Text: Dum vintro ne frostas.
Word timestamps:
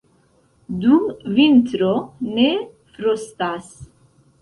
Dum 0.85 1.03
vintro 1.35 1.93
ne 2.33 2.49
frostas. 2.97 3.73